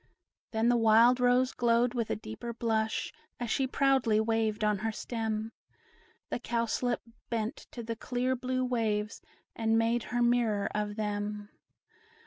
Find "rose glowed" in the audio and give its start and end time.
1.19-1.93